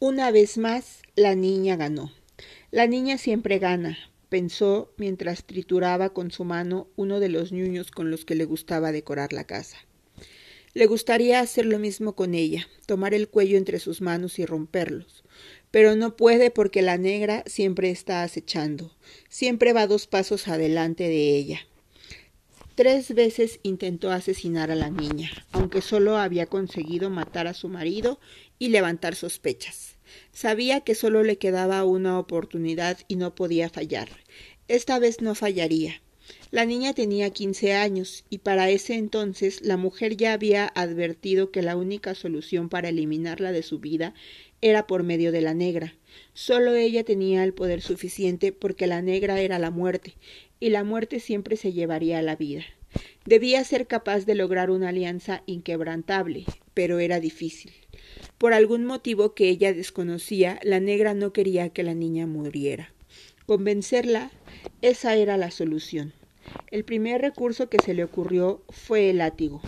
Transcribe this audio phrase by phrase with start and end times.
[0.00, 2.12] Una vez más, la niña ganó.
[2.70, 8.08] La niña siempre gana, pensó mientras trituraba con su mano uno de los ñuños con
[8.08, 9.78] los que le gustaba decorar la casa.
[10.72, 15.24] Le gustaría hacer lo mismo con ella, tomar el cuello entre sus manos y romperlos.
[15.72, 18.94] Pero no puede porque la negra siempre está acechando,
[19.28, 21.58] siempre va dos pasos adelante de ella.
[22.76, 28.20] Tres veces intentó asesinar a la niña, aunque solo había conseguido matar a su marido
[28.58, 29.96] y levantar sospechas.
[30.32, 34.08] Sabía que solo le quedaba una oportunidad y no podía fallar.
[34.68, 36.00] Esta vez no fallaría.
[36.50, 41.62] La niña tenía quince años y para ese entonces la mujer ya había advertido que
[41.62, 44.14] la única solución para eliminarla de su vida
[44.60, 45.94] era por medio de la negra.
[46.34, 50.14] Solo ella tenía el poder suficiente porque la negra era la muerte,
[50.60, 52.64] y la muerte siempre se llevaría a la vida.
[53.24, 57.72] Debía ser capaz de lograr una alianza inquebrantable, pero era difícil.
[58.38, 62.92] Por algún motivo que ella desconocía, la negra no quería que la niña muriera.
[63.46, 64.30] Convencerla,
[64.82, 66.12] esa era la solución.
[66.70, 69.60] El primer recurso que se le ocurrió fue el látigo.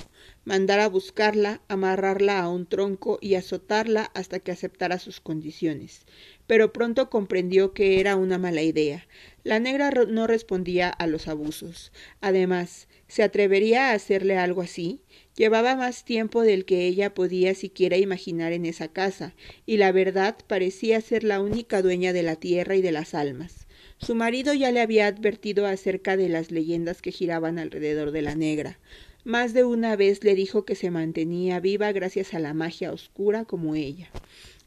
[0.45, 6.07] Mandar a buscarla, amarrarla a un tronco y azotarla hasta que aceptara sus condiciones.
[6.51, 9.07] Pero pronto comprendió que era una mala idea.
[9.45, 11.93] La negra no respondía a los abusos.
[12.21, 15.01] Además, ¿se atrevería a hacerle algo así?
[15.37, 20.39] Llevaba más tiempo del que ella podía siquiera imaginar en esa casa, y la verdad
[20.49, 23.69] parecía ser la única dueña de la tierra y de las almas.
[23.99, 28.35] Su marido ya le había advertido acerca de las leyendas que giraban alrededor de la
[28.35, 28.81] negra.
[29.23, 33.45] Más de una vez le dijo que se mantenía viva gracias a la magia oscura
[33.45, 34.11] como ella.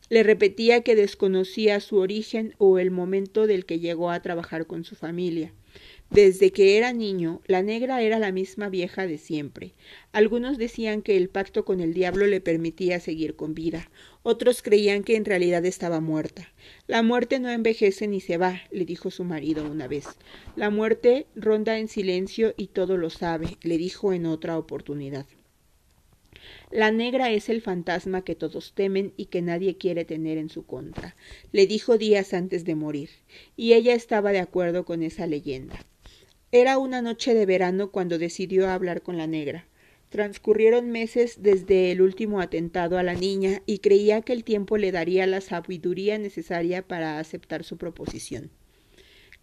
[0.09, 4.83] Le repetía que desconocía su origen o el momento del que llegó a trabajar con
[4.83, 5.53] su familia.
[6.09, 9.73] Desde que era niño, la negra era la misma vieja de siempre.
[10.11, 13.89] Algunos decían que el pacto con el diablo le permitía seguir con vida,
[14.21, 16.53] otros creían que en realidad estaba muerta.
[16.85, 20.05] La muerte no envejece ni se va, le dijo su marido una vez.
[20.55, 25.25] La muerte ronda en silencio y todo lo sabe, le dijo en otra oportunidad.
[26.73, 30.65] La negra es el fantasma que todos temen y que nadie quiere tener en su
[30.65, 31.15] contra,
[31.51, 33.11] le dijo días antes de morir,
[33.55, 35.85] y ella estaba de acuerdo con esa leyenda.
[36.51, 39.67] Era una noche de verano cuando decidió hablar con la negra.
[40.09, 44.91] Transcurrieron meses desde el último atentado a la niña y creía que el tiempo le
[44.91, 48.49] daría la sabiduría necesaria para aceptar su proposición.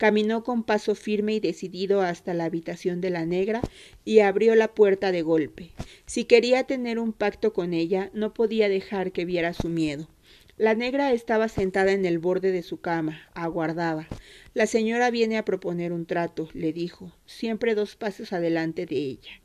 [0.00, 3.60] Caminó con paso firme y decidido hasta la habitación de la negra
[4.02, 5.72] y abrió la puerta de golpe.
[6.06, 10.08] Si quería tener un pacto con ella, no podía dejar que viera su miedo.
[10.56, 14.08] La negra estaba sentada en el borde de su cama, aguardaba.
[14.54, 19.42] La señora viene a proponer un trato, le dijo, siempre dos pasos adelante de ella.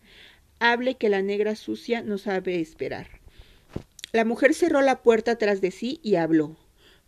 [0.59, 3.19] Hable que la negra sucia no sabe esperar.
[4.13, 6.55] La mujer cerró la puerta tras de sí y habló.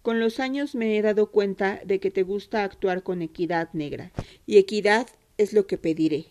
[0.08, 4.14] Con los años me he dado cuenta de que te gusta actuar con equidad negra,
[4.46, 5.06] y equidad
[5.38, 6.28] es lo que pediré.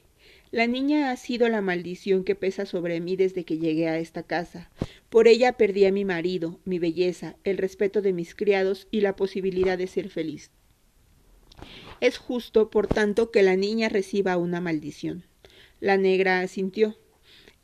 [0.51, 4.23] La niña ha sido la maldición que pesa sobre mí desde que llegué a esta
[4.23, 4.71] casa.
[5.11, 9.15] Por ella perdí a mi marido, mi belleza, el respeto de mis criados y la
[9.15, 10.51] posibilidad de ser feliz.
[12.01, 15.25] Es justo, por tanto, que la niña reciba una maldición.
[15.81, 16.97] La negra asintió.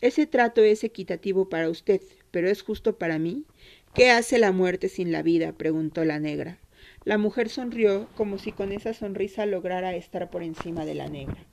[0.02, 3.46] Ese trato es equitativo para usted, pero es justo para mí.
[3.94, 5.52] ¿Qué hace la muerte sin la vida?
[5.52, 6.58] preguntó la negra.
[7.04, 11.44] La mujer sonrió como si con esa sonrisa lograra estar por encima de la negra.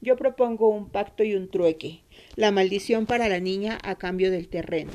[0.00, 2.02] Yo propongo un pacto y un trueque.
[2.36, 4.92] La maldición para la niña a cambio del terreno.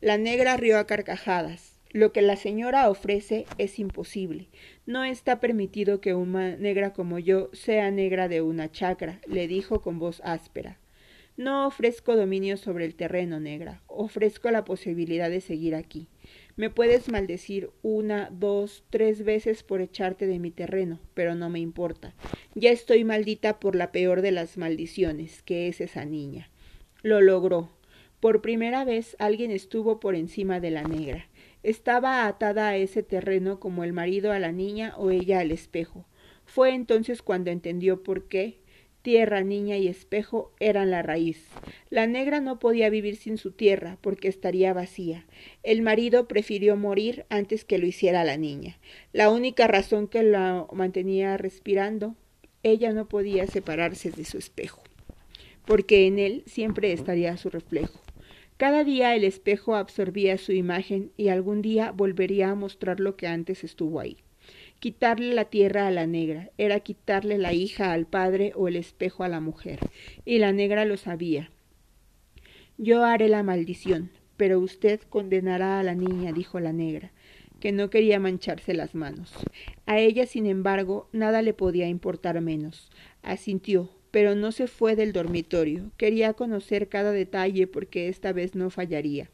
[0.00, 1.78] La negra rió a carcajadas.
[1.92, 4.48] Lo que la señora ofrece es imposible.
[4.86, 9.82] No está permitido que una negra como yo sea negra de una chacra, le dijo
[9.82, 10.78] con voz áspera.
[11.36, 13.82] No ofrezco dominio sobre el terreno, negra.
[13.88, 16.08] Ofrezco la posibilidad de seguir aquí.
[16.56, 21.60] Me puedes maldecir una, dos, tres veces por echarte de mi terreno, pero no me
[21.60, 22.14] importa.
[22.54, 26.48] Ya estoy maldita por la peor de las maldiciones, que es esa niña.
[27.02, 27.76] Lo logró.
[28.20, 31.28] Por primera vez alguien estuvo por encima de la negra.
[31.62, 36.06] Estaba atada a ese terreno como el marido a la niña o ella al espejo.
[36.46, 38.62] Fue entonces cuando entendió por qué,
[39.06, 41.46] tierra, niña y espejo eran la raíz.
[41.90, 45.26] La negra no podía vivir sin su tierra, porque estaría vacía.
[45.62, 48.80] El marido prefirió morir antes que lo hiciera la niña.
[49.12, 52.16] La única razón que la mantenía respirando,
[52.64, 54.82] ella no podía separarse de su espejo,
[55.66, 58.00] porque en él siempre estaría su reflejo.
[58.56, 63.28] Cada día el espejo absorbía su imagen y algún día volvería a mostrar lo que
[63.28, 64.16] antes estuvo ahí.
[64.78, 69.24] Quitarle la tierra a la negra era quitarle la hija al padre o el espejo
[69.24, 69.78] a la mujer,
[70.26, 71.50] y la negra lo sabía.
[72.76, 77.10] Yo haré la maldición, pero usted condenará a la niña, dijo la negra,
[77.58, 79.32] que no quería mancharse las manos.
[79.86, 82.90] A ella, sin embargo, nada le podía importar menos.
[83.22, 85.90] Asintió, pero no se fue del dormitorio.
[85.96, 89.30] Quería conocer cada detalle porque esta vez no fallaría.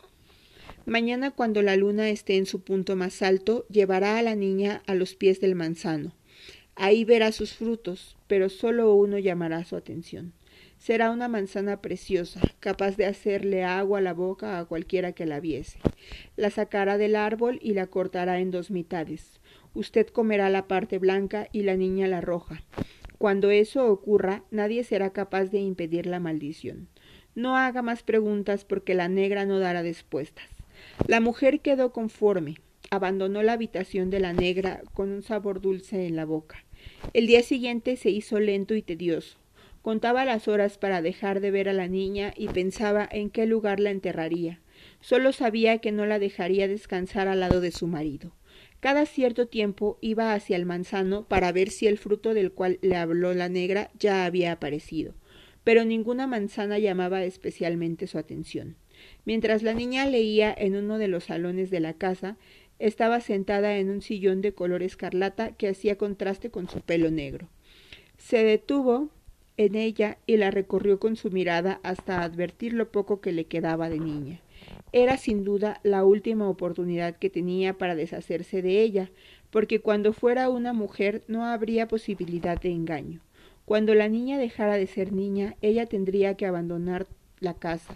[0.87, 4.97] Mañana, cuando la luna esté en su punto más alto, llevará a la niña a
[4.97, 6.13] los pies del manzano.
[6.75, 10.33] Ahí verá sus frutos, pero solo uno llamará su atención.
[10.79, 15.39] Será una manzana preciosa, capaz de hacerle agua a la boca a cualquiera que la
[15.39, 15.79] viese.
[16.37, 19.41] La sacará del árbol y la cortará en dos mitades.
[19.75, 22.65] Usted comerá la parte blanca y la niña la roja.
[23.19, 26.89] Cuando eso ocurra, nadie será capaz de impedir la maldición.
[27.37, 30.62] No haga más preguntas porque la negra no dará respuestas.
[31.07, 32.57] La mujer quedó conforme,
[32.91, 36.65] abandonó la habitación de la negra con un sabor dulce en la boca.
[37.13, 39.39] El día siguiente se hizo lento y tedioso.
[39.83, 43.81] Contaba las horas para dejar de ver a la niña y pensaba en qué lugar
[43.81, 44.61] la enterraría.
[45.01, 48.33] Solo sabía que no la dejaría descansar al lado de su marido.
[48.79, 52.97] Cada cierto tiempo iba hacia el manzano para ver si el fruto del cual le
[52.97, 55.15] habló la negra ya había aparecido,
[55.65, 58.77] pero ninguna manzana llamaba especialmente su atención.
[59.25, 62.37] Mientras la niña leía en uno de los salones de la casa,
[62.79, 67.49] estaba sentada en un sillón de color escarlata que hacía contraste con su pelo negro.
[68.19, 69.11] Se detuvo
[69.57, 73.89] en ella y la recorrió con su mirada hasta advertir lo poco que le quedaba
[73.89, 74.41] de niña.
[74.93, 79.11] Era sin duda la última oportunidad que tenía para deshacerse de ella,
[79.51, 83.21] porque cuando fuera una mujer no habría posibilidad de engaño.
[83.65, 87.07] Cuando la niña dejara de ser niña, ella tendría que abandonar
[87.43, 87.95] la casa.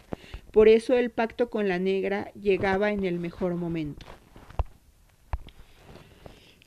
[0.52, 4.06] Por eso el pacto con la negra llegaba en el mejor momento.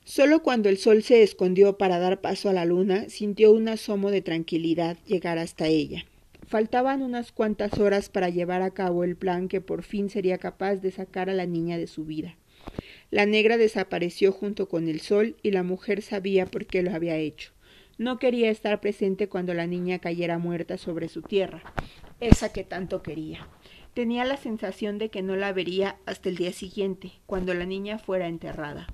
[0.04, 4.10] Solo cuando el sol se escondió para dar paso a la luna, sintió un asomo
[4.10, 6.04] de tranquilidad llegar hasta ella.
[6.48, 10.76] Faltaban unas cuantas horas para llevar a cabo el plan que por fin sería capaz
[10.76, 12.36] de sacar a la niña de su vida.
[13.12, 17.16] La negra desapareció junto con el sol y la mujer sabía por qué lo había
[17.16, 17.52] hecho.
[17.98, 21.62] No quería estar presente cuando la niña cayera muerta sobre su tierra,
[22.20, 23.48] esa que tanto quería.
[23.94, 27.98] Tenía la sensación de que no la vería hasta el día siguiente, cuando la niña
[27.98, 28.86] fuera enterrada.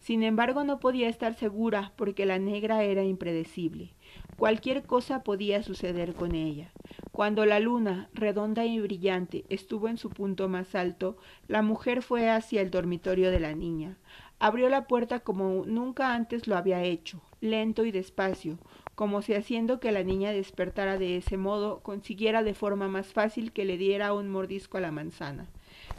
[0.00, 3.92] Sin embargo, no podía estar segura porque la negra era impredecible.
[4.36, 6.72] Cualquier cosa podía suceder con ella.
[7.12, 11.18] Cuando la luna, redonda y brillante, estuvo en su punto más alto,
[11.48, 13.98] la mujer fue hacia el dormitorio de la niña.
[14.38, 18.58] Abrió la puerta como nunca antes lo había hecho, lento y despacio,
[18.94, 23.52] como si haciendo que la niña despertara de ese modo consiguiera de forma más fácil
[23.52, 25.48] que le diera un mordisco a la manzana.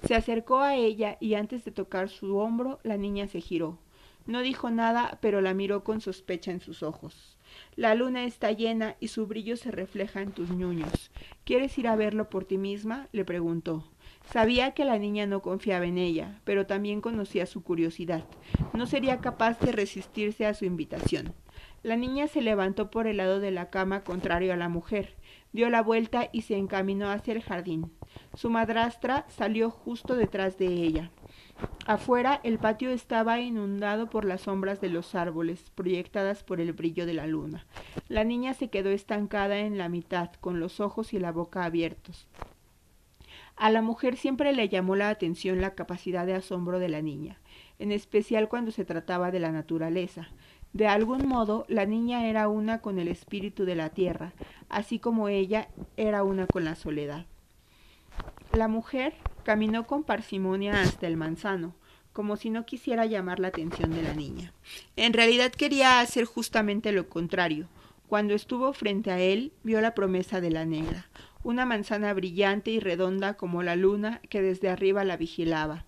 [0.06, 3.80] Se acercó a ella y antes de tocar su hombro la niña se giró.
[4.28, 7.38] No dijo nada, pero la miró con sospecha en sus ojos.
[7.76, 11.12] La luna está llena y su brillo se refleja en tus ñuños.
[11.44, 13.08] ¿Quieres ir a verlo por ti misma?
[13.12, 13.84] le preguntó.
[14.30, 18.24] Sabía que la niña no confiaba en ella, pero también conocía su curiosidad.
[18.74, 21.34] No sería capaz de resistirse a su invitación.
[21.84, 25.16] La niña se levantó por el lado de la cama contrario a la mujer,
[25.52, 27.92] dio la vuelta y se encaminó hacia el jardín.
[28.36, 31.10] Su madrastra salió justo detrás de ella.
[31.86, 37.06] Afuera el patio estaba inundado por las sombras de los árboles, proyectadas por el brillo
[37.06, 37.66] de la luna.
[38.08, 42.28] La niña se quedó estancada en la mitad, con los ojos y la boca abiertos.
[43.56, 47.40] A la mujer siempre le llamó la atención la capacidad de asombro de la niña,
[47.80, 50.30] en especial cuando se trataba de la naturaleza.
[50.74, 54.34] De algún modo, la niña era una con el espíritu de la tierra,
[54.70, 57.26] así como ella era una con la soledad.
[58.54, 59.14] La mujer
[59.44, 61.76] caminó con parsimonia hasta el manzano,
[62.14, 64.54] como si no quisiera llamar la atención de la niña.
[64.96, 67.68] En realidad quería hacer justamente lo contrario.
[68.08, 71.08] Cuando estuvo frente a él, vio la promesa de la negra,
[71.44, 75.86] una manzana brillante y redonda como la luna que desde arriba la vigilaba.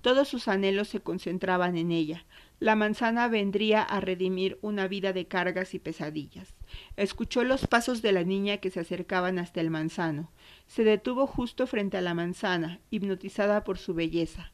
[0.00, 2.24] Todos sus anhelos se concentraban en ella.
[2.60, 6.54] La manzana vendría a redimir una vida de cargas y pesadillas.
[6.96, 10.30] Escuchó los pasos de la niña que se acercaban hasta el manzano.
[10.66, 14.52] Se detuvo justo frente a la manzana, hipnotizada por su belleza.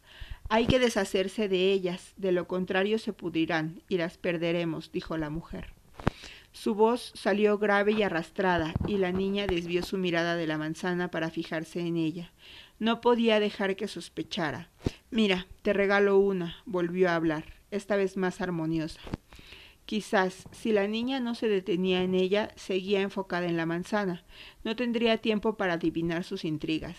[0.49, 5.31] Hay que deshacerse de ellas, de lo contrario se pudrirán y las perderemos, dijo la
[5.31, 5.73] mujer.
[6.53, 11.11] Su voz salió grave y arrastrada, y la niña desvió su mirada de la manzana
[11.11, 12.33] para fijarse en ella.
[12.79, 14.69] No podía dejar que sospechara.
[15.15, 19.01] Mira, te regalo una, volvió a hablar, esta vez más armoniosa.
[19.85, 24.25] Quizás, si la niña no se detenía en ella, seguía enfocada en la manzana.
[24.65, 26.97] No tendría tiempo para adivinar sus intrigas.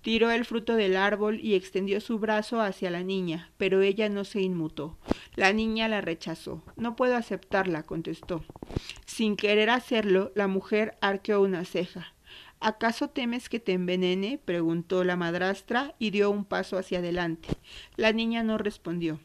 [0.00, 4.24] Tiró el fruto del árbol y extendió su brazo hacia la niña, pero ella no
[4.24, 4.96] se inmutó.
[5.36, 6.62] La niña la rechazó.
[6.76, 8.42] No puedo aceptarla, contestó.
[9.04, 12.14] Sin querer hacerlo, la mujer arqueó una ceja.
[12.60, 14.38] ¿Acaso temes que te envenene?
[14.44, 17.48] preguntó la madrastra y dio un paso hacia adelante.
[17.96, 19.18] La niña no respondió.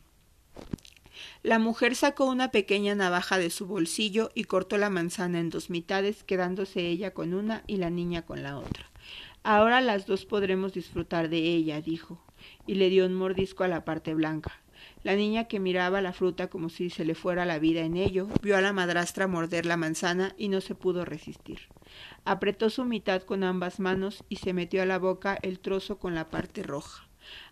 [1.43, 5.69] La mujer sacó una pequeña navaja de su bolsillo y cortó la manzana en dos
[5.69, 8.89] mitades, quedándose ella con una y la niña con la otra.
[9.43, 12.23] Ahora las dos podremos disfrutar de ella, dijo,
[12.65, 14.61] y le dio un mordisco a la parte blanca.
[15.05, 18.27] La niña que miraba la fruta como si se le fuera la vida en ello,
[18.41, 21.59] vio a la madrastra morder la manzana y no se pudo resistir.
[22.24, 26.15] Apretó su mitad con ambas manos y se metió a la boca el trozo con
[26.15, 27.07] la parte roja.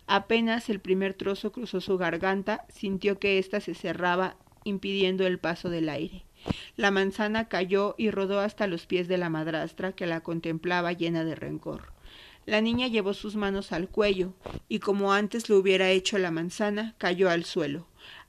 [0.08, 5.70] Apenas el primer trozo cruzó su garganta, sintió que ésta se cerraba, impidiendo el paso
[5.70, 6.24] del aire.
[6.74, 11.22] La manzana cayó y rodó hasta los pies de la madrastra, que la contemplaba llena
[11.22, 11.93] de rencor.
[12.46, 14.34] La niña llevó sus manos al cuello,
[14.68, 17.86] y como antes lo hubiera hecho la manzana, cayó al suelo.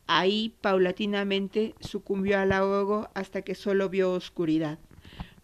[0.07, 4.79] Ahí, paulatinamente, sucumbió al ahogo hasta que solo vio oscuridad.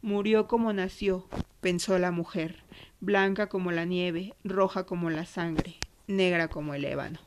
[0.02, 1.28] Murió como nació,
[1.60, 2.64] pensó la mujer,
[3.02, 7.20] blanca como la nieve, roja como la sangre, negra como el ébano.